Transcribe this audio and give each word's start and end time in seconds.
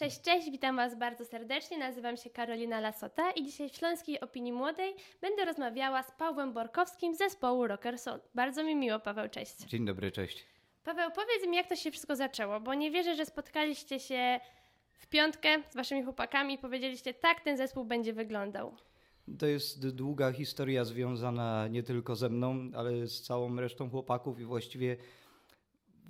Cześć, 0.00 0.20
cześć, 0.20 0.50
witam 0.50 0.76
Was 0.76 0.98
bardzo 0.98 1.24
serdecznie. 1.24 1.78
Nazywam 1.78 2.16
się 2.16 2.30
Karolina 2.30 2.80
Lasota 2.80 3.30
i 3.30 3.44
dzisiaj 3.44 3.70
w 3.70 3.74
Śląskiej 3.74 4.20
Opinii 4.20 4.52
Młodej 4.52 4.94
będę 5.20 5.44
rozmawiała 5.44 6.02
z 6.02 6.12
Pawłem 6.12 6.52
Borkowskim 6.52 7.14
z 7.14 7.18
zespołu 7.18 7.66
Rocker 7.66 7.98
Soul. 7.98 8.20
Bardzo 8.34 8.64
mi 8.64 8.76
miło, 8.76 9.00
Paweł, 9.00 9.28
cześć. 9.28 9.58
Dzień 9.58 9.86
dobry, 9.86 10.12
cześć. 10.12 10.46
Paweł, 10.84 11.10
powiedz 11.10 11.46
mi, 11.48 11.56
jak 11.56 11.68
to 11.68 11.76
się 11.76 11.90
wszystko 11.90 12.16
zaczęło, 12.16 12.60
bo 12.60 12.74
nie 12.74 12.90
wierzę, 12.90 13.14
że 13.16 13.26
spotkaliście 13.26 14.00
się 14.00 14.40
w 14.92 15.06
piątkę 15.06 15.48
z 15.70 15.76
Waszymi 15.76 16.02
chłopakami 16.02 16.54
i 16.54 16.58
powiedzieliście, 16.58 17.14
tak 17.14 17.40
ten 17.40 17.56
zespół 17.56 17.84
będzie 17.84 18.12
wyglądał. 18.12 18.76
To 19.38 19.46
jest 19.46 19.88
długa 19.88 20.32
historia 20.32 20.84
związana 20.84 21.68
nie 21.68 21.82
tylko 21.82 22.16
ze 22.16 22.28
mną, 22.28 22.70
ale 22.74 23.06
z 23.06 23.22
całą 23.22 23.56
resztą 23.56 23.90
chłopaków 23.90 24.40
i 24.40 24.44
właściwie 24.44 24.96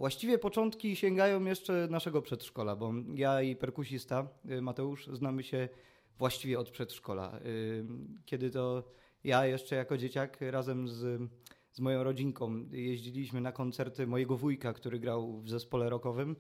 Właściwie 0.01 0.39
początki 0.39 0.97
sięgają 0.97 1.45
jeszcze 1.45 1.89
naszego 1.91 2.23
przedszkola, 2.23 2.77
bo 2.77 2.93
ja 3.15 3.43
i 3.43 3.57
perkusista 3.57 4.29
y, 4.51 4.63
Mateusz 4.63 5.07
znamy 5.07 5.43
się 5.43 5.69
właściwie 6.19 6.59
od 6.59 6.71
przedszkola. 6.71 7.41
Y, 7.47 7.85
kiedy 8.25 8.51
to 8.51 8.85
ja 9.25 9.47
jeszcze 9.47 9.77
jako 9.77 9.99
dzieciak 9.99 10.39
razem 10.41 10.89
z, 10.89 11.31
z 11.73 11.81
moją 11.81 12.05
rodzinką 12.05 12.69
jeździliśmy 12.73 13.41
na 13.41 13.53
koncerty 13.53 14.07
mojego 14.07 14.37
wujka, 14.37 14.73
który 14.73 14.99
grał 14.99 15.41
w 15.41 15.49
zespole 15.49 15.91
rockowym 15.91 16.37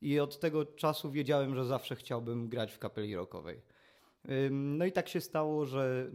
i 0.00 0.20
od 0.20 0.40
tego 0.40 0.64
czasu 0.64 1.10
wiedziałem, 1.10 1.54
że 1.54 1.64
zawsze 1.64 1.96
chciałbym 1.96 2.48
grać 2.48 2.72
w 2.72 2.78
kapeli 2.78 3.14
rockowej. 3.14 3.62
No 4.50 4.84
i 4.84 4.92
tak 4.92 5.08
się 5.08 5.20
stało, 5.20 5.66
że, 5.66 6.10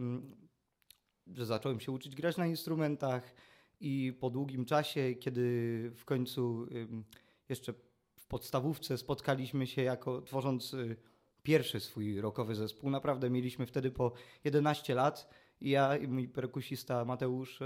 że 1.28 1.46
zacząłem 1.46 1.80
się 1.80 1.92
uczyć 1.92 2.16
grać 2.16 2.38
na 2.38 2.48
instrumentach, 2.48 3.34
i 3.80 4.14
po 4.20 4.30
długim 4.30 4.66
czasie, 4.66 5.14
kiedy 5.20 5.92
w 5.96 6.06
końcu 6.06 6.68
jeszcze 7.50 7.74
w 8.16 8.28
podstawówce 8.28 8.98
spotkaliśmy 8.98 9.68
się 9.68 9.82
jako 9.82 10.22
tworząc 10.22 10.74
y, 10.74 10.96
pierwszy 11.44 11.80
swój 11.80 12.22
rockowy 12.22 12.56
zespół, 12.56 12.90
naprawdę 12.90 13.30
mieliśmy 13.30 13.66
wtedy 13.66 13.92
po 13.92 14.12
11 14.44 14.96
lat. 14.96 15.30
I 15.62 15.70
ja 15.70 15.98
i 15.98 16.08
mój 16.08 16.28
perkusista 16.28 17.06
Mateusz 17.06 17.60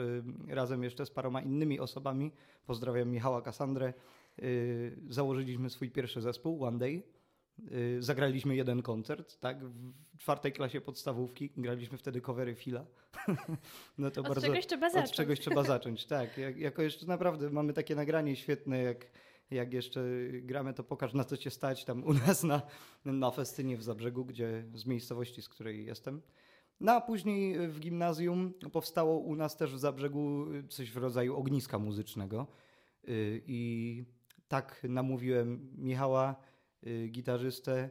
razem 0.47 0.83
jeszcze 0.83 1.05
z 1.05 1.11
paroma 1.11 1.41
innymi 1.41 1.79
osobami, 1.79 2.31
pozdrawiam 2.65 3.09
Michała 3.09 3.41
Kasandrę, 3.41 3.93
y, 4.39 4.99
założyliśmy 5.09 5.69
swój 5.69 5.91
pierwszy 5.91 6.21
zespół 6.21 6.63
One 6.63 6.77
Day 6.77 6.89
Y, 6.97 7.18
zagraliśmy 7.99 8.55
jeden 8.55 8.81
koncert, 8.81 9.39
tak? 9.39 9.65
W 9.65 10.17
czwartej 10.17 10.51
klasie 10.51 10.81
podstawówki 10.81 11.49
graliśmy 11.57 11.97
wtedy 11.97 12.21
covery 12.21 12.55
Fila. 12.55 12.85
no 13.97 14.11
to 14.11 14.21
od 14.21 14.27
bardzo, 14.27 14.47
czegoś 14.47 14.67
trzeba 14.67 14.89
zacząć. 14.89 15.09
Od 15.09 15.15
czegoś 15.15 15.39
trzeba 15.39 15.63
zacząć, 15.73 16.05
tak. 16.05 16.37
Jak, 16.37 16.57
jako 16.57 16.81
jeszcze 16.81 17.05
naprawdę 17.05 17.49
mamy 17.49 17.73
takie 17.73 17.95
nagranie 17.95 18.35
świetne, 18.35 18.77
jak, 18.77 19.05
jak 19.51 19.73
jeszcze 19.73 20.03
gramy, 20.31 20.73
to 20.73 20.83
pokaż 20.83 21.13
na 21.13 21.23
co 21.23 21.37
cię 21.37 21.49
stać 21.49 21.85
tam 21.85 22.03
u 22.03 22.13
nas 22.13 22.43
na, 22.43 22.61
na 23.05 23.31
festynie 23.31 23.77
w 23.77 23.83
Zabrzegu, 23.83 24.25
gdzie 24.25 24.63
z 24.73 24.85
miejscowości, 24.85 25.41
z 25.41 25.49
której 25.49 25.85
jestem. 25.85 26.21
No 26.79 26.91
a 26.91 27.01
później 27.01 27.67
w 27.67 27.79
gimnazjum 27.79 28.53
powstało 28.71 29.19
u 29.19 29.35
nas 29.35 29.57
też 29.57 29.73
w 29.73 29.79
Zabrzegu 29.79 30.45
coś 30.69 30.91
w 30.91 30.97
rodzaju 30.97 31.37
ogniska 31.37 31.79
muzycznego. 31.79 32.47
Y, 33.09 33.41
I 33.47 34.03
tak 34.47 34.81
namówiłem 34.83 35.69
Michała, 35.77 36.35
Y, 36.35 36.58
gitarzystę, 37.07 37.89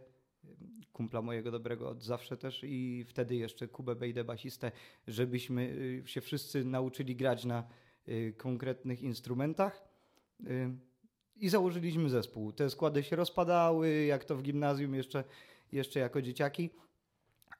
kumpla 0.93 1.23
mojego 1.23 1.51
dobrego 1.51 1.89
od 1.89 2.03
zawsze 2.03 2.37
też 2.37 2.65
i 2.65 3.05
wtedy 3.09 3.37
jeszcze 3.37 3.69
Kubę 3.69 3.95
Bejdę, 3.97 4.25
basistę, 4.25 4.73
żebyśmy 5.07 5.63
y, 5.63 6.03
się 6.07 6.21
wszyscy 6.21 6.65
nauczyli 6.65 7.17
grać 7.17 7.45
na 7.45 7.69
y, 8.09 8.35
konkretnych 8.37 9.03
instrumentach. 9.03 9.89
I 11.37 11.49
założyliśmy 11.49 12.09
zespół. 12.09 12.53
Te 12.53 12.71
składy 12.71 13.03
się 13.03 13.17
rozpadały, 13.17 14.05
jak 14.05 14.25
to 14.25 14.37
w 14.37 14.43
gimnazjum 14.43 14.95
jeszcze, 14.95 15.25
jeszcze 15.73 16.01
jako 16.01 16.23
dzieciaki. 16.23 16.71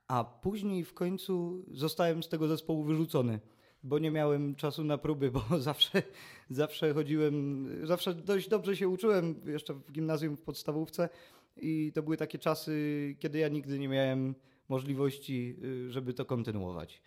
A 0.09 0.25
później 0.25 0.85
w 0.85 0.95
końcu 0.95 1.65
zostałem 1.73 2.23
z 2.23 2.29
tego 2.29 2.49
zespołu 2.49 2.85
wyrzucony 2.85 3.41
bo 3.89 3.99
nie 3.99 4.11
miałem 4.11 4.55
czasu 4.55 4.85
na 4.85 4.99
próby, 4.99 5.31
bo 5.31 5.45
zawsze, 5.59 6.03
zawsze 6.51 6.95
chodziłem, 6.95 7.69
zawsze 7.87 8.15
dość 8.15 8.49
dobrze 8.49 8.77
się 8.77 8.89
uczyłem 8.89 9.41
jeszcze 9.47 9.75
w 9.75 9.93
gimnazjum, 9.93 10.37
w 10.37 10.43
podstawówce 10.43 11.09
i 11.57 11.93
to 11.95 12.03
były 12.03 12.17
takie 12.17 12.39
czasy, 12.39 13.17
kiedy 13.19 13.39
ja 13.39 13.49
nigdy 13.49 13.79
nie 13.79 13.89
miałem 13.89 14.35
możliwości, 14.69 15.57
y, 15.65 15.91
żeby 15.91 16.15
to 16.15 16.25
kontynuować. 16.25 17.03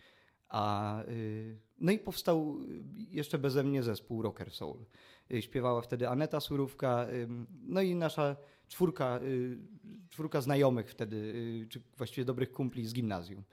A, 0.48 1.02
y, 1.04 1.56
no 1.80 1.92
i 1.92 1.98
powstał 1.98 2.56
jeszcze 3.10 3.38
beze 3.38 3.64
mnie 3.64 3.82
zespół 3.82 4.22
Rocker 4.22 4.50
Soul. 4.50 4.78
Y, 5.32 5.42
śpiewała 5.42 5.80
wtedy 5.80 6.08
Aneta 6.08 6.40
Surówka, 6.40 7.06
no 7.62 7.82
i 7.82 7.94
nasza 7.94 8.36
czwórka, 8.68 9.20
czwórka 10.10 10.40
znajomych 10.40 10.90
wtedy, 10.90 11.34
czy 11.68 11.80
właściwie 11.96 12.24
dobrych 12.24 12.52
kumpli 12.52 12.86
z 12.86 12.94
gimnazjum. 12.94 13.44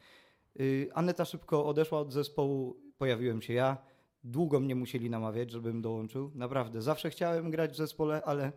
Aneta 0.94 1.26
szybko 1.26 1.66
odeszła 1.66 2.00
od 2.00 2.14
zespołu, 2.14 2.82
pojawiłem 2.98 3.42
się 3.42 3.54
ja. 3.54 3.78
Długo 4.24 4.60
mnie 4.60 4.76
musieli 4.76 5.10
namawiać, 5.10 5.52
żebym 5.52 5.82
dołączył. 5.82 6.32
Naprawdę, 6.36 6.82
zawsze 6.82 7.10
chciałem 7.10 7.52
grać 7.52 7.72
w 7.72 7.76
zespole, 7.76 8.22
ale 8.26 8.52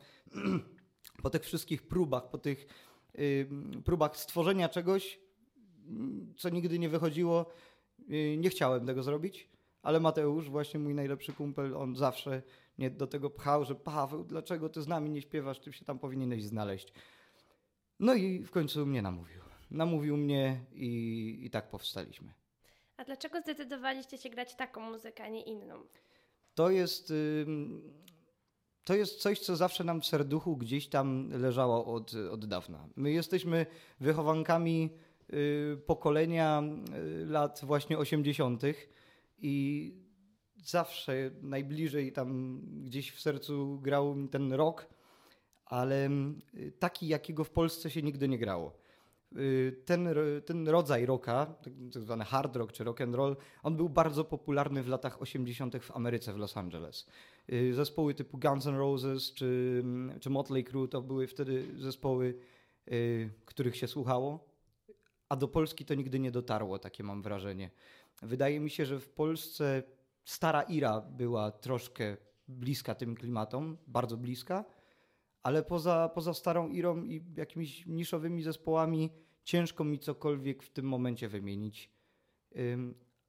po 1.22 1.30
tych 1.30 1.42
wszystkich 1.42 1.82
próbach, 1.82 2.30
po 2.30 2.38
tych 2.38 2.66
y, 3.18 3.48
próbach 3.84 4.16
stworzenia 4.16 4.68
czegoś, 4.68 5.20
co 6.36 6.48
nigdy 6.48 6.78
nie 6.78 6.88
wychodziło, 6.88 7.46
y, 8.10 8.36
nie 8.38 8.50
chciałem 8.50 8.86
tego 8.86 9.02
zrobić. 9.02 9.48
Ale 9.82 10.00
Mateusz, 10.00 10.50
właśnie 10.50 10.80
mój 10.80 10.94
najlepszy 10.94 11.32
kumpel, 11.32 11.76
on 11.76 11.96
zawsze 11.96 12.42
mnie 12.78 12.90
do 12.90 13.06
tego 13.06 13.30
pchał, 13.30 13.64
że 13.64 13.74
Paweł, 13.74 14.24
dlaczego 14.24 14.68
ty 14.68 14.82
z 14.82 14.88
nami 14.88 15.10
nie 15.10 15.22
śpiewasz, 15.22 15.60
ty 15.60 15.72
się 15.72 15.84
tam 15.84 15.98
powinieneś 15.98 16.44
znaleźć. 16.44 16.92
No 18.00 18.14
i 18.14 18.42
w 18.44 18.50
końcu 18.50 18.86
mnie 18.86 19.02
namówił. 19.02 19.51
Namówił 19.72 20.16
mnie 20.16 20.60
i, 20.72 21.40
i 21.42 21.50
tak 21.50 21.68
powstaliśmy. 21.68 22.32
A 22.96 23.04
dlaczego 23.04 23.40
zdecydowaliście 23.40 24.18
się 24.18 24.30
grać 24.30 24.54
taką 24.54 24.80
muzykę, 24.80 25.24
a 25.24 25.28
nie 25.28 25.42
inną? 25.42 25.74
To 26.54 26.70
jest, 26.70 27.12
to 28.84 28.94
jest 28.94 29.20
coś, 29.20 29.40
co 29.40 29.56
zawsze 29.56 29.84
nam 29.84 30.00
w 30.00 30.06
serduchu 30.06 30.56
gdzieś 30.56 30.88
tam 30.88 31.30
leżało 31.30 31.84
od, 31.94 32.14
od 32.30 32.46
dawna. 32.46 32.88
My 32.96 33.12
jesteśmy 33.12 33.66
wychowankami 34.00 34.90
y, 35.32 35.76
pokolenia 35.86 36.62
y, 37.22 37.26
lat 37.26 37.60
właśnie 37.62 37.98
80. 37.98 38.62
i 39.38 39.94
zawsze 40.64 41.30
najbliżej 41.42 42.12
tam 42.12 42.60
gdzieś 42.84 43.10
w 43.12 43.20
sercu 43.20 43.80
grał 43.80 44.28
ten 44.30 44.52
rok, 44.52 44.86
ale 45.64 46.08
y, 46.54 46.72
taki, 46.78 47.08
jakiego 47.08 47.44
w 47.44 47.50
Polsce 47.50 47.90
się 47.90 48.02
nigdy 48.02 48.28
nie 48.28 48.38
grało. 48.38 48.81
Y, 49.36 49.82
ten, 49.84 50.08
ten 50.46 50.68
rodzaj 50.68 51.06
rocka, 51.06 51.46
tak, 51.46 51.72
tak 51.92 52.02
zwany 52.02 52.24
hard 52.24 52.56
rock 52.56 52.72
czy 52.72 52.84
rock 52.84 53.00
and 53.00 53.14
roll, 53.14 53.36
on 53.62 53.76
był 53.76 53.88
bardzo 53.88 54.24
popularny 54.24 54.82
w 54.82 54.88
latach 54.88 55.22
80. 55.22 55.76
w 55.84 55.96
Ameryce, 55.96 56.32
w 56.32 56.36
Los 56.36 56.56
Angeles. 56.56 57.06
Y, 57.52 57.74
zespoły 57.74 58.14
typu 58.14 58.38
Guns 58.38 58.66
N' 58.66 58.76
Roses 58.76 59.34
czy, 59.34 59.82
czy 60.20 60.30
Motley 60.30 60.64
Crue 60.64 60.88
to 60.88 61.02
były 61.02 61.26
wtedy 61.26 61.64
zespoły, 61.78 62.34
y, 62.92 63.30
których 63.46 63.76
się 63.76 63.88
słuchało, 63.88 64.52
a 65.28 65.36
do 65.36 65.48
Polski 65.48 65.84
to 65.84 65.94
nigdy 65.94 66.18
nie 66.18 66.30
dotarło, 66.30 66.78
takie 66.78 67.04
mam 67.04 67.22
wrażenie. 67.22 67.70
Wydaje 68.22 68.60
mi 68.60 68.70
się, 68.70 68.86
że 68.86 69.00
w 69.00 69.08
Polsce 69.08 69.82
stara 70.24 70.62
Ira 70.62 71.00
była 71.00 71.50
troszkę 71.50 72.16
bliska 72.48 72.94
tym 72.94 73.14
klimatom, 73.14 73.76
bardzo 73.86 74.16
bliska, 74.16 74.64
ale 75.42 75.62
poza, 75.62 76.10
poza 76.14 76.34
starą 76.34 76.68
Irą 76.68 77.04
i 77.04 77.24
jakimiś 77.36 77.86
niszowymi 77.86 78.42
zespołami 78.42 79.10
ciężko 79.44 79.84
mi 79.84 79.98
cokolwiek 79.98 80.62
w 80.62 80.70
tym 80.70 80.86
momencie 80.86 81.28
wymienić. 81.28 81.90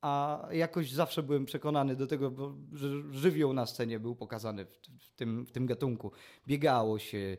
A 0.02 0.48
jakoś 0.52 0.92
zawsze 0.92 1.24
byłem 1.24 1.46
przekonany 1.46 1.96
do 1.96 2.08
tego, 2.08 2.56
że 2.74 2.88
żywioł 3.12 3.54
na 3.54 3.66
scenie 3.66 4.00
był 4.00 4.16
pokazany 4.16 4.66
w, 4.66 4.80
w, 5.00 5.10
tym, 5.16 5.46
w 5.46 5.52
tym 5.52 5.66
gatunku. 5.66 6.12
Biegało 6.48 7.00
się, 7.00 7.38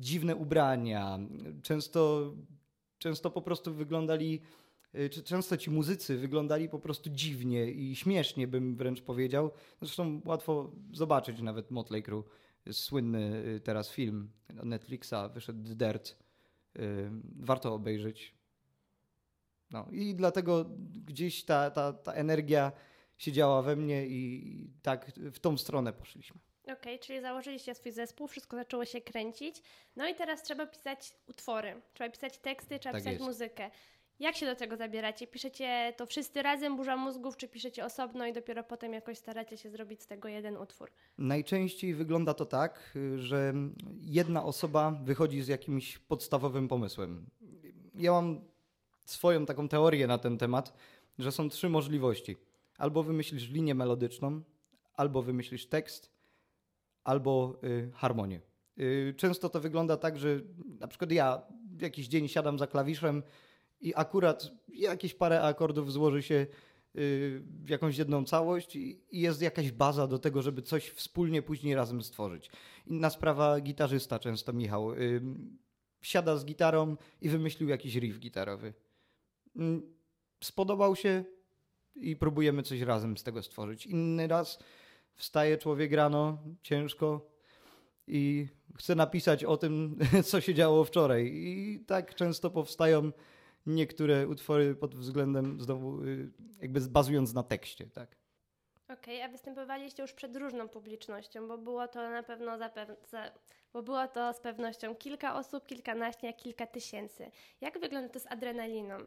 dziwne 0.00 0.36
ubrania, 0.36 1.18
często, 1.62 2.32
często 2.98 3.30
po 3.30 3.42
prostu 3.42 3.74
wyglądali, 3.74 4.40
y, 4.94 5.10
często 5.10 5.56
ci 5.56 5.70
muzycy 5.70 6.16
wyglądali 6.16 6.68
po 6.68 6.78
prostu 6.78 7.10
dziwnie 7.10 7.70
i 7.70 7.96
śmiesznie, 7.96 8.48
bym 8.48 8.76
wręcz 8.76 9.02
powiedział. 9.02 9.50
Zresztą 9.80 10.20
łatwo 10.24 10.72
zobaczyć 10.92 11.42
nawet 11.42 11.70
Motley 11.70 12.02
Crue 12.02 12.24
słynny 12.72 13.44
y, 13.56 13.60
teraz 13.60 13.90
film 13.90 14.30
Netflixa, 14.48 15.14
wyszedł 15.34 15.74
Dirt. 15.74 16.16
Y, 16.78 17.10
warto 17.36 17.74
obejrzeć. 17.74 18.34
No 19.70 19.88
i 19.90 20.14
dlatego 20.14 20.64
gdzieś 21.04 21.44
ta, 21.44 21.70
ta, 21.70 21.92
ta 21.92 22.12
energia 22.12 22.72
siedziała 23.16 23.62
we 23.62 23.76
mnie 23.76 24.06
i 24.06 24.70
tak 24.82 25.10
w 25.10 25.38
tą 25.38 25.58
stronę 25.58 25.92
poszliśmy. 25.92 26.40
Okej, 26.62 26.76
okay, 26.76 26.98
czyli 26.98 27.20
założyliście 27.20 27.74
swój 27.74 27.92
zespół, 27.92 28.26
wszystko 28.26 28.56
zaczęło 28.56 28.84
się 28.84 29.00
kręcić. 29.00 29.62
No 29.96 30.08
i 30.08 30.14
teraz 30.14 30.42
trzeba 30.42 30.66
pisać 30.66 31.14
utwory, 31.26 31.82
trzeba 31.94 32.10
pisać 32.10 32.38
teksty, 32.38 32.78
trzeba 32.78 32.92
tak 32.92 33.02
pisać 33.02 33.12
jest. 33.12 33.24
muzykę. 33.24 33.70
Jak 34.20 34.36
się 34.36 34.46
do 34.46 34.56
tego 34.56 34.76
zabieracie? 34.76 35.26
Piszecie 35.26 35.94
to 35.96 36.06
wszyscy 36.06 36.42
razem, 36.42 36.76
burza 36.76 36.96
mózgów, 36.96 37.36
czy 37.36 37.48
piszecie 37.48 37.84
osobno 37.84 38.26
i 38.26 38.32
dopiero 38.32 38.64
potem 38.64 38.92
jakoś 38.92 39.18
staracie 39.18 39.56
się 39.56 39.70
zrobić 39.70 40.02
z 40.02 40.06
tego 40.06 40.28
jeden 40.28 40.56
utwór? 40.56 40.90
Najczęściej 41.18 41.94
wygląda 41.94 42.34
to 42.34 42.46
tak, 42.46 42.98
że 43.16 43.54
jedna 44.00 44.44
osoba 44.44 45.00
wychodzi 45.04 45.42
z 45.42 45.48
jakimś 45.48 45.98
podstawowym 45.98 46.68
pomysłem. 46.68 47.26
Ja 47.94 48.12
mam 48.12 48.40
swoją 49.04 49.46
taką 49.46 49.68
teorię 49.68 50.06
na 50.06 50.18
ten 50.18 50.38
temat, 50.38 50.72
że 51.18 51.32
są 51.32 51.48
trzy 51.48 51.68
możliwości. 51.68 52.36
Albo 52.78 53.02
wymyślisz 53.02 53.50
linię 53.50 53.74
melodyczną, 53.74 54.42
albo 54.94 55.22
wymyślisz 55.22 55.66
tekst, 55.66 56.12
albo 57.04 57.58
y, 57.64 57.90
harmonię. 57.94 58.40
Y, 58.78 59.14
często 59.16 59.48
to 59.48 59.60
wygląda 59.60 59.96
tak, 59.96 60.18
że 60.18 60.40
na 60.80 60.88
przykład 60.88 61.12
ja 61.12 61.42
jakiś 61.80 62.08
dzień 62.08 62.28
siadam 62.28 62.58
za 62.58 62.66
klawiszem 62.66 63.22
i 63.80 63.94
akurat 63.94 64.50
jakieś 64.68 65.14
parę 65.14 65.42
akordów 65.42 65.92
złoży 65.92 66.22
się 66.22 66.34
y, 66.34 67.42
w 67.64 67.68
jakąś 67.68 67.98
jedną 67.98 68.24
całość 68.24 68.76
i 68.76 69.00
jest 69.12 69.42
jakaś 69.42 69.72
baza 69.72 70.06
do 70.06 70.18
tego, 70.18 70.42
żeby 70.42 70.62
coś 70.62 70.88
wspólnie 70.88 71.42
później 71.42 71.74
razem 71.74 72.02
stworzyć. 72.02 72.50
Inna 72.86 73.10
sprawa, 73.10 73.60
gitarzysta 73.60 74.18
często 74.18 74.52
Michał 74.52 74.92
y, 74.92 75.20
siada 76.00 76.36
z 76.36 76.44
gitarą 76.44 76.96
i 77.20 77.28
wymyślił 77.28 77.68
jakiś 77.68 77.96
riff 77.96 78.18
gitarowy. 78.18 78.74
Mm, 79.56 79.98
Spodobał 80.44 80.96
się 80.96 81.24
i 81.94 82.16
próbujemy 82.16 82.62
coś 82.62 82.80
razem 82.80 83.16
z 83.16 83.22
tego 83.22 83.42
stworzyć. 83.42 83.86
Inny 83.86 84.26
raz 84.26 84.58
wstaje 85.14 85.58
człowiek 85.58 85.92
rano 85.92 86.38
ciężko 86.62 87.30
i 88.06 88.46
chce 88.76 88.94
napisać 88.94 89.44
o 89.44 89.56
tym, 89.56 89.98
co 90.28 90.40
się 90.40 90.54
działo 90.54 90.84
wczoraj. 90.84 91.30
I 91.34 91.80
tak 91.86 92.14
często 92.14 92.50
powstają 92.50 93.12
niektóre 93.68 94.28
utwory 94.28 94.74
pod 94.74 94.94
względem 94.94 95.60
znowu 95.60 96.04
y, 96.04 96.30
jakby 96.62 96.80
bazując 96.80 97.34
na 97.34 97.42
tekście, 97.42 97.86
tak. 97.86 98.16
Okej, 98.88 99.22
a 99.22 99.28
występowaliście 99.28 100.02
już 100.02 100.12
przed 100.12 100.36
różną 100.36 100.68
publicznością, 100.68 101.48
bo 101.48 101.58
było 101.58 101.88
to 101.88 102.10
na 102.10 102.22
pewno 102.22 102.58
zapew- 102.58 103.08
za, 103.08 103.30
bo 103.72 103.82
było 103.82 104.08
to 104.08 104.32
z 104.32 104.40
pewnością 104.40 104.94
kilka 104.94 105.34
osób, 105.34 105.66
kilkanaście, 105.66 106.32
kilka 106.32 106.66
tysięcy. 106.66 107.30
Jak 107.60 107.80
wygląda 107.80 108.08
to 108.08 108.20
z 108.20 108.26
adrenaliną? 108.26 108.98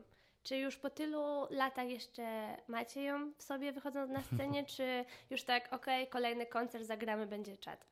Czy 0.44 0.58
już 0.58 0.78
po 0.78 0.90
tylu 0.90 1.48
latach 1.50 1.90
jeszcze 1.90 2.58
macie 2.68 3.04
ją 3.04 3.32
w 3.38 3.44
sobie 3.44 3.72
wychodząc 3.72 4.12
na 4.12 4.24
scenie, 4.24 4.66
czy 4.76 5.06
już 5.30 5.44
tak, 5.44 5.74
okej, 5.74 6.08
kolejny 6.08 6.46
koncert 6.46 6.86
zagramy, 6.86 7.28
będzie 7.28 7.58
czat? 7.58 7.88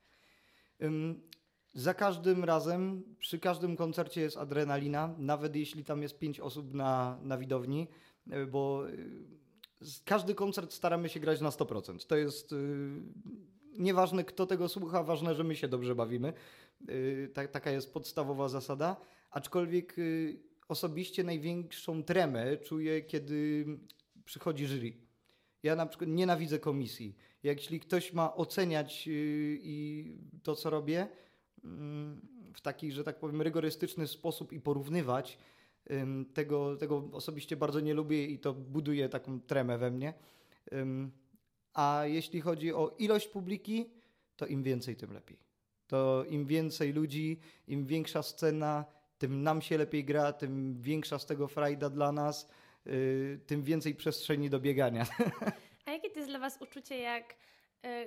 Za 1.73 1.93
każdym 1.93 2.43
razem, 2.43 3.03
przy 3.19 3.39
każdym 3.39 3.75
koncercie 3.75 4.21
jest 4.21 4.37
adrenalina, 4.37 5.15
nawet 5.17 5.55
jeśli 5.55 5.83
tam 5.83 6.01
jest 6.01 6.19
pięć 6.19 6.39
osób 6.39 6.73
na, 6.73 7.19
na 7.23 7.37
widowni, 7.37 7.87
y, 8.33 8.45
bo 8.47 8.83
z- 9.81 10.03
każdy 10.03 10.35
koncert 10.35 10.73
staramy 10.73 11.09
się 11.09 11.19
grać 11.19 11.41
na 11.41 11.49
100%. 11.49 12.05
To 12.07 12.15
jest 12.15 12.51
y, 12.51 12.55
nieważne, 13.77 14.23
kto 14.23 14.45
tego 14.45 14.69
słucha, 14.69 15.03
ważne, 15.03 15.35
że 15.35 15.43
my 15.43 15.55
się 15.55 15.67
dobrze 15.67 15.95
bawimy. 15.95 16.33
Ta, 17.33 17.47
taka 17.47 17.71
jest 17.71 17.93
podstawowa 17.93 18.47
zasada. 18.49 18.95
Aczkolwiek 19.31 19.95
osobiście 20.67 21.23
największą 21.23 22.03
tremę 22.03 22.57
czuję, 22.57 23.01
kiedy 23.01 23.65
przychodzi 24.25 24.65
jury. 24.67 24.93
Ja 25.63 25.75
na 25.75 25.85
przykład 25.85 26.09
nienawidzę 26.09 26.59
komisji. 26.59 27.15
Jeśli 27.43 27.79
ktoś 27.79 28.13
ma 28.13 28.35
oceniać 28.35 29.03
i 29.07 30.17
to, 30.43 30.55
co 30.55 30.69
robię, 30.69 31.07
w 32.53 32.61
taki, 32.61 32.91
że 32.91 33.03
tak 33.03 33.19
powiem, 33.19 33.41
rygorystyczny 33.41 34.07
sposób 34.07 34.53
i 34.53 34.61
porównywać, 34.61 35.37
tego, 36.33 36.77
tego 36.77 37.09
osobiście 37.11 37.57
bardzo 37.57 37.79
nie 37.79 37.93
lubię 37.93 38.25
i 38.25 38.39
to 38.39 38.53
buduje 38.53 39.09
taką 39.09 39.41
tremę 39.41 39.77
we 39.77 39.91
mnie. 39.91 40.13
A 41.73 42.01
jeśli 42.05 42.41
chodzi 42.41 42.73
o 42.73 42.95
ilość 42.99 43.27
publiki, 43.27 43.89
to 44.35 44.45
im 44.45 44.63
więcej, 44.63 44.95
tym 44.95 45.13
lepiej. 45.13 45.37
To 45.87 46.25
im 46.29 46.45
więcej 46.45 46.93
ludzi, 46.93 47.39
im 47.67 47.85
większa 47.85 48.23
scena, 48.23 48.85
tym 49.17 49.43
nam 49.43 49.61
się 49.61 49.77
lepiej 49.77 50.05
gra, 50.05 50.33
tym 50.33 50.81
większa 50.81 51.19
z 51.19 51.25
tego 51.25 51.47
frajda 51.47 51.89
dla 51.89 52.11
nas, 52.11 52.49
yy, 52.85 53.39
tym 53.45 53.63
więcej 53.63 53.95
przestrzeni 53.95 54.49
do 54.49 54.59
biegania. 54.59 55.05
A 55.85 55.91
jakie 55.91 56.09
to 56.09 56.19
jest 56.19 56.31
dla 56.31 56.39
Was 56.39 56.61
uczucie, 56.61 56.97
jak 56.97 57.31
y, 57.31 57.35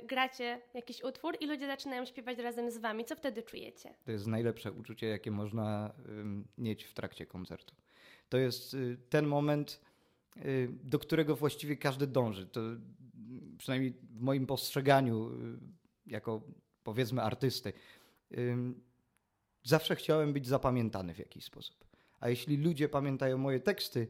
gracie 0.02 0.60
jakiś 0.74 1.02
utwór 1.02 1.36
i 1.40 1.46
ludzie 1.46 1.66
zaczynają 1.66 2.04
śpiewać 2.04 2.38
razem 2.38 2.70
z 2.70 2.78
Wami? 2.78 3.04
Co 3.04 3.16
wtedy 3.16 3.42
czujecie? 3.42 3.94
To 4.04 4.12
jest 4.12 4.26
najlepsze 4.26 4.72
uczucie, 4.72 5.06
jakie 5.06 5.30
można 5.30 5.94
mieć 6.58 6.84
w 6.84 6.94
trakcie 6.94 7.26
koncertu. 7.26 7.74
To 8.32 8.38
jest 8.38 8.74
y, 8.74 8.96
ten 9.08 9.26
moment, 9.26 9.80
y, 10.36 10.68
do 10.84 10.98
którego 10.98 11.36
właściwie 11.36 11.76
każdy 11.76 12.06
dąży. 12.06 12.46
To 12.46 12.60
y, 12.60 12.76
przynajmniej 13.58 13.92
w 13.92 14.20
moim 14.20 14.46
postrzeganiu, 14.46 15.30
y, 15.30 15.58
jako 16.06 16.42
powiedzmy 16.84 17.22
artysty, 17.22 17.72
zawsze 19.62 19.96
chciałem 19.96 20.32
być 20.32 20.46
zapamiętany 20.46 21.14
w 21.14 21.18
jakiś 21.18 21.44
sposób. 21.44 21.84
A 22.20 22.28
jeśli 22.28 22.56
ludzie 22.56 22.88
pamiętają 22.88 23.38
moje 23.38 23.60
teksty, 23.60 24.08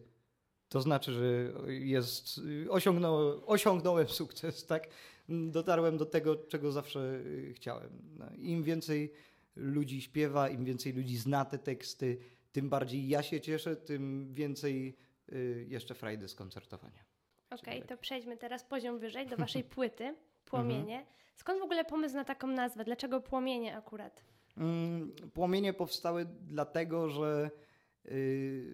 to 0.72 0.80
znaczy, 0.80 1.12
że 1.12 1.24
jest, 1.72 2.40
osiągnąłem, 2.70 3.40
osiągnąłem 3.46 4.08
sukces, 4.08 4.66
tak? 4.66 4.88
Dotarłem 5.28 5.96
do 5.96 6.06
tego, 6.06 6.36
czego 6.36 6.72
zawsze 6.72 7.00
y, 7.00 7.52
chciałem. 7.56 7.90
No, 8.18 8.26
Im 8.38 8.62
więcej 8.62 9.12
ludzi 9.56 10.02
śpiewa, 10.02 10.48
im 10.48 10.64
więcej 10.64 10.92
ludzi 10.92 11.16
zna 11.16 11.44
te 11.44 11.58
teksty, 11.58 12.18
tym 12.52 12.68
bardziej 12.68 13.08
ja 13.08 13.22
się 13.22 13.40
cieszę, 13.40 13.76
tym 13.76 14.34
więcej 14.34 14.96
y, 15.32 15.66
jeszcze 15.68 15.94
frajdy 15.94 16.28
z 16.28 16.34
koncertowania. 16.34 17.04
Okej, 17.50 17.78
tak. 17.78 17.88
to 17.88 17.96
przejdźmy 17.96 18.36
teraz 18.36 18.64
poziom 18.64 18.98
wyżej 18.98 19.26
do 19.26 19.36
Waszej 19.36 19.64
płyty, 19.74 20.14
Płomienie. 20.44 21.06
Skąd 21.34 21.60
w 21.60 21.62
ogóle 21.62 21.84
pomysł 21.84 22.14
na 22.14 22.24
taką 22.24 22.46
nazwę? 22.46 22.84
Dlaczego 22.84 23.20
Płomienie 23.20 23.76
akurat? 23.76 24.24
Mm, 24.56 25.12
Płomienie 25.34 25.72
powstały 25.72 26.26
dlatego, 26.40 27.08
że, 27.08 27.50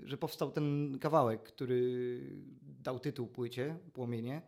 że 0.04 0.16
powstał 0.18 0.50
ten 0.50 0.98
kawałek, 1.00 1.42
który 1.42 2.20
dał 2.62 3.00
tytuł 3.00 3.26
płycie 3.26 3.78
Płomienie. 3.92 4.42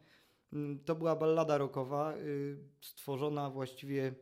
Mm, 0.53 0.79
To 0.85 0.95
była 0.95 1.17
ballada 1.17 1.59
rockowa, 1.59 2.17
y, 2.17 2.57
stworzona 2.81 3.51
właściwie 3.51 4.15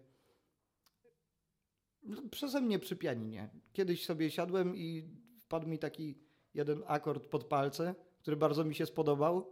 no, 2.02 2.22
przeze 2.31 2.60
mnie 2.60 2.78
przy 2.78 2.96
pianinie. 2.96 3.49
Kiedyś 3.72 4.05
sobie 4.05 4.31
siadłem 4.31 4.76
i 4.76 5.05
wpadł 5.40 5.69
mi 5.69 5.78
taki 5.78 6.19
jeden 6.55 6.82
akord 6.87 7.26
pod 7.26 7.44
palce, 7.44 7.94
który 8.19 8.37
bardzo 8.37 8.64
mi 8.64 8.75
się 8.75 8.87
spodobał. 8.87 9.50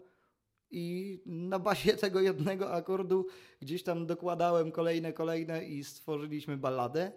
I 0.71 1.19
na 1.27 1.59
bazie 1.59 1.97
tego 2.07 2.21
jednego 2.21 2.73
akordu 2.73 3.27
gdzieś 3.61 3.83
tam 3.83 4.07
dokładałem 4.07 4.73
kolejne, 4.73 5.13
kolejne 5.13 5.65
i 5.65 5.85
stworzyliśmy 5.85 6.57
balladę. 6.57 7.13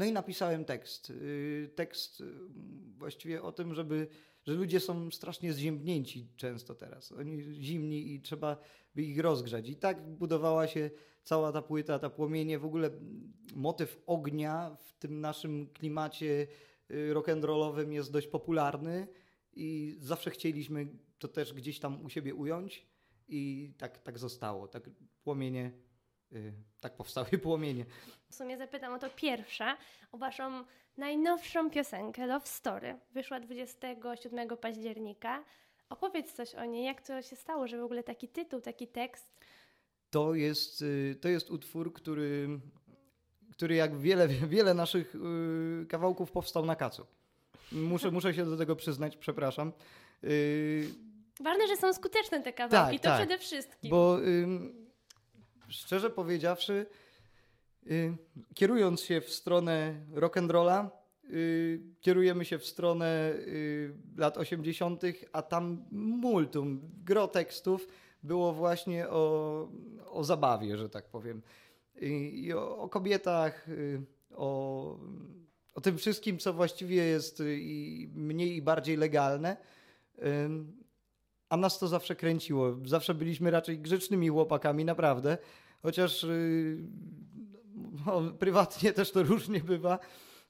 No 0.00 0.06
i 0.06 0.12
napisałem 0.12 0.64
tekst. 0.64 1.10
Y, 1.10 1.70
Tekst 1.74 2.20
y, 2.20 2.24
właściwie 2.98 3.42
o 3.42 3.52
tym, 3.52 3.74
żeby, 3.74 4.08
że 4.46 4.52
ludzie 4.52 4.80
są 4.80 5.10
strasznie 5.10 5.52
zziębnięci 5.52 6.28
często 6.36 6.74
teraz. 6.74 7.12
Oni 7.12 7.42
zimni 7.62 8.14
i 8.14 8.20
trzeba 8.20 8.56
by 8.94 9.02
ich 9.02 9.18
rozgrzać. 9.18 9.68
I 9.68 9.76
tak 9.76 10.08
budowała 10.08 10.66
się 10.66 10.90
cała 11.22 11.52
ta 11.52 11.62
płyta, 11.62 11.98
ta 11.98 12.10
płomienie, 12.10 12.58
w 12.58 12.64
ogóle 12.64 12.90
motyw 13.54 14.02
ognia 14.06 14.76
w 14.84 14.92
tym 14.92 15.20
naszym 15.20 15.66
klimacie 15.66 16.46
y, 16.90 17.14
rock'n'rollowym 17.14 17.92
jest 17.92 18.12
dość 18.12 18.26
popularny 18.26 19.08
i 19.52 19.96
zawsze 19.98 20.30
chcieliśmy 20.30 20.88
to 21.18 21.28
też 21.28 21.52
gdzieś 21.52 21.80
tam 21.80 22.04
u 22.04 22.08
siebie 22.08 22.34
ująć 22.34 22.86
i 23.28 23.72
tak, 23.78 23.98
tak 23.98 24.18
zostało. 24.18 24.68
Tak 24.68 24.90
płomienie, 25.22 25.72
tak 26.80 26.94
powstały 26.96 27.28
płomienie. 27.42 27.84
W 28.30 28.34
sumie 28.34 28.58
zapytam 28.58 28.92
o 28.94 28.98
to 28.98 29.10
pierwsza, 29.10 29.76
o 30.12 30.18
Waszą 30.18 30.64
najnowszą 30.96 31.70
piosenkę 31.70 32.26
Love 32.26 32.46
Story. 32.46 32.98
Wyszła 33.12 33.40
27 33.40 34.56
października. 34.56 35.44
Opowiedz 35.88 36.32
coś 36.32 36.54
o 36.54 36.64
niej, 36.64 36.84
jak 36.84 37.02
to 37.02 37.22
się 37.22 37.36
stało, 37.36 37.66
że 37.68 37.78
w 37.78 37.84
ogóle 37.84 38.02
taki 38.02 38.28
tytuł, 38.28 38.60
taki 38.60 38.86
tekst. 38.88 39.40
To 40.10 40.34
jest, 40.34 40.82
y, 40.82 41.16
to 41.20 41.28
jest 41.28 41.50
utwór, 41.50 41.92
który, 41.92 42.48
który 43.52 43.74
jak 43.74 43.98
wiele, 43.98 44.28
wiele 44.54 44.74
naszych 44.74 45.14
y, 45.14 45.86
kawałków 45.88 46.30
powstał 46.32 46.66
na 46.66 46.76
kacu. 46.76 47.06
Muszę, 47.72 48.10
muszę 48.16 48.34
się 48.34 48.44
do 48.44 48.56
tego 48.56 48.76
przyznać, 48.76 49.16
przepraszam. 49.16 49.72
Y, 50.24 50.88
Ważne, 51.40 51.66
że 51.68 51.76
są 51.76 51.92
skuteczne 51.92 52.42
te 52.42 52.52
kawałki, 52.52 53.00
Tak, 53.00 53.02
to 53.02 53.08
tak. 53.08 53.18
przede 53.18 53.38
wszystkim. 53.38 53.90
Bo 53.90 54.18
ym, 54.18 54.79
szczerze 55.70 56.10
powiedziawszy, 56.10 56.86
y, 57.86 58.16
kierując 58.54 59.00
się 59.00 59.20
w 59.20 59.30
stronę 59.32 59.94
rock'n'rolla, 60.14 60.88
y, 61.30 61.80
kierujemy 62.00 62.44
się 62.44 62.58
w 62.58 62.66
stronę 62.66 63.32
y, 63.34 63.94
lat 64.16 64.38
80., 64.38 65.02
a 65.32 65.42
tam 65.42 65.84
multum, 65.90 66.80
gro 67.04 67.28
tekstów 67.28 67.88
było 68.22 68.52
właśnie 68.52 69.08
o, 69.08 69.68
o 70.06 70.24
zabawie, 70.24 70.76
że 70.76 70.88
tak 70.88 71.08
powiem. 71.08 71.42
I, 72.00 72.52
o, 72.52 72.78
o 72.78 72.88
kobietach, 72.88 73.66
o, 74.34 74.98
o 75.74 75.80
tym 75.80 75.98
wszystkim, 75.98 76.38
co 76.38 76.52
właściwie 76.52 77.04
jest 77.04 77.42
i 77.46 78.10
mniej 78.14 78.56
i 78.56 78.62
bardziej 78.62 78.96
legalne. 78.96 79.56
A 81.50 81.56
nas 81.56 81.78
to 81.78 81.88
zawsze 81.88 82.16
kręciło. 82.16 82.76
Zawsze 82.84 83.14
byliśmy 83.14 83.50
raczej 83.50 83.78
grzecznymi 83.78 84.28
chłopakami, 84.28 84.84
naprawdę. 84.84 85.38
Chociaż 85.82 86.24
y, 86.24 86.78
no, 88.06 88.22
prywatnie 88.38 88.92
też 88.92 89.10
to 89.10 89.22
różnie 89.22 89.60
bywa, 89.60 89.98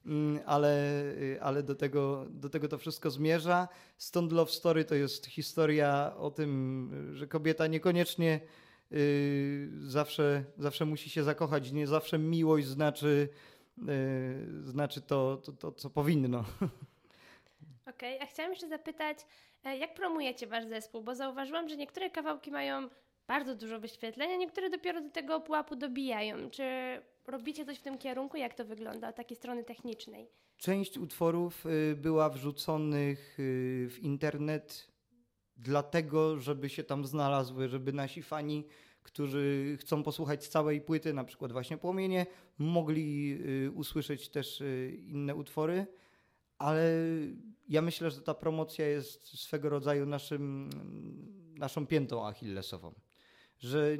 Mm, 0.05 0.39
ale, 0.45 1.03
y, 1.03 1.41
ale 1.41 1.63
do, 1.63 1.75
tego, 1.75 2.25
do 2.29 2.49
tego 2.49 2.67
to 2.67 2.77
wszystko 2.77 3.11
zmierza. 3.11 3.67
Stąd 3.97 4.31
Love 4.31 4.51
Story 4.51 4.85
to 4.85 4.95
jest 4.95 5.25
historia 5.25 6.13
o 6.17 6.31
tym, 6.31 6.89
że 7.13 7.27
kobieta 7.27 7.67
niekoniecznie 7.67 8.39
y, 8.91 9.69
zawsze, 9.81 10.43
zawsze 10.57 10.85
musi 10.85 11.09
się 11.09 11.23
zakochać. 11.23 11.71
Nie 11.71 11.87
zawsze 11.87 12.19
miłość 12.19 12.67
znaczy, 12.67 13.29
znaczy 14.63 15.01
to, 15.01 15.37
to, 15.37 15.51
to, 15.51 15.71
co 15.71 15.89
powinno. 15.89 16.43
Okej, 17.85 18.19
a 18.21 18.25
chciałam 18.25 18.51
jeszcze 18.51 18.67
zapytać, 18.67 19.17
e, 19.63 19.77
jak 19.77 19.93
promujecie 19.93 20.47
wasz 20.47 20.65
zespół? 20.65 21.01
Bo 21.03 21.15
zauważyłam, 21.15 21.69
że 21.69 21.77
niektóre 21.77 22.09
kawałki 22.09 22.51
mają 22.51 22.89
bardzo 23.27 23.55
dużo 23.55 23.79
wyświetleń, 23.79 24.31
a 24.31 24.35
niektóre 24.35 24.69
dopiero 24.69 25.01
do 25.01 25.09
tego 25.09 25.39
pułapu 25.39 25.75
dobijają. 25.75 26.49
Czy 26.49 26.63
robicie 27.27 27.65
coś 27.65 27.77
w 27.77 27.81
tym 27.81 27.97
kierunku? 27.97 28.37
Jak 28.37 28.53
to 28.53 28.65
wygląda 28.65 29.09
od 29.09 29.15
takiej 29.15 29.37
strony 29.37 29.63
technicznej? 29.63 30.27
Część 30.57 30.97
utworów 30.97 31.65
y, 31.65 31.95
była 31.95 32.29
wrzuconych 32.29 33.39
y, 33.39 33.87
w 33.89 33.99
internet 33.99 34.91
dlatego, 35.57 36.39
żeby 36.39 36.69
się 36.69 36.83
tam 36.83 37.05
znalazły, 37.05 37.67
żeby 37.67 37.93
nasi 37.93 38.23
fani, 38.23 38.67
którzy 39.03 39.77
chcą 39.79 40.03
posłuchać 40.03 40.47
całej 40.47 40.81
płyty, 40.81 41.13
na 41.13 41.23
przykład 41.23 41.51
właśnie 41.51 41.77
Płomienie, 41.77 42.25
mogli 42.57 43.37
y, 43.65 43.71
usłyszeć 43.71 44.29
też 44.29 44.63
inne 45.07 45.35
utwory. 45.35 45.87
Ale 46.61 46.93
ja 47.69 47.81
myślę, 47.81 48.11
że 48.11 48.21
ta 48.21 48.33
promocja 48.33 48.87
jest 48.87 49.39
swego 49.39 49.69
rodzaju 49.69 50.05
naszym, 50.05 50.69
naszą 51.57 51.87
piętą 51.87 52.27
achillesową. 52.27 52.93
Że 53.59 53.97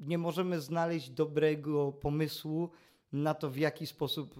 nie 0.00 0.18
możemy 0.18 0.60
znaleźć 0.60 1.10
dobrego 1.10 1.92
pomysłu 1.92 2.70
na 3.12 3.34
to, 3.34 3.50
w 3.50 3.56
jaki 3.56 3.86
sposób 3.86 4.34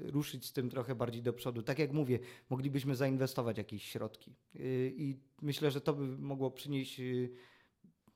ruszyć 0.00 0.46
z 0.46 0.52
tym 0.52 0.70
trochę 0.70 0.94
bardziej 0.94 1.22
do 1.22 1.32
przodu. 1.32 1.62
Tak 1.62 1.78
jak 1.78 1.92
mówię, 1.92 2.18
moglibyśmy 2.50 2.96
zainwestować 2.96 3.58
jakieś 3.58 3.84
środki. 3.84 4.34
Yy, 4.54 4.92
I 4.96 5.16
myślę, 5.42 5.70
że 5.70 5.80
to 5.80 5.94
by 5.94 6.18
mogło 6.18 6.50
przynieść 6.50 6.98
yy, 6.98 7.30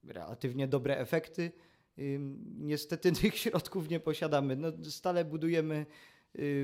relatywnie 0.04 0.68
dobre 0.68 0.98
efekty. 0.98 1.52
Niestety 2.56 3.12
tych 3.22 3.38
środków 3.38 3.88
nie 3.88 4.00
posiadamy. 4.00 4.56
No, 4.56 4.72
stale 4.84 5.24
budujemy, 5.24 5.86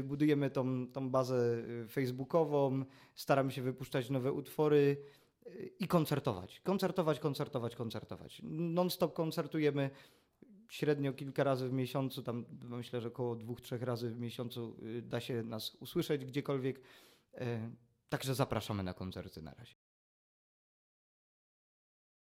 budujemy 0.03 0.51
tą, 0.51 0.87
tą 0.87 1.11
bazę 1.11 1.63
yy, 1.69 1.89
facebookową, 1.89 2.85
staramy 3.15 3.53
się 3.53 3.63
wypuszczać 3.63 4.11
nowe 4.11 4.33
utwory 4.33 4.97
yy, 5.47 5.71
i 5.79 5.89
koncertować. 5.89 6.61
Koncertować, 6.61 7.21
koncertować, 7.21 7.77
koncertować. 7.77 8.43
Non-stop 8.45 9.15
koncertujemy 9.15 9.91
średnio 10.69 11.13
kilka 11.13 11.45
razy 11.45 11.69
w 11.69 11.73
miesiącu, 11.73 12.23
tam 12.23 12.45
myślę, 12.63 13.01
że 13.01 13.09
około 13.09 13.37
dwóch, 13.37 13.61
trzech 13.61 13.83
razy 13.83 14.11
w 14.11 14.19
miesiącu 14.19 14.77
y, 14.83 15.03
da 15.03 15.21
się 15.21 15.43
nas 15.43 15.75
usłyszeć 15.75 16.25
gdziekolwiek. 16.25 16.81
Także 18.09 18.35
zapraszamy 18.35 18.83
na 18.83 18.95
koncerty 18.95 19.43
na 19.43 19.55
razie. 19.55 19.80